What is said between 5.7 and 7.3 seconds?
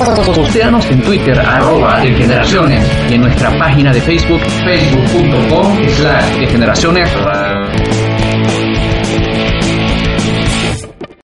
slash de Generaciones